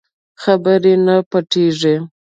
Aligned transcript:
خبرې 0.43 0.93
نه 1.05 1.15
پټېږي. 1.29 1.95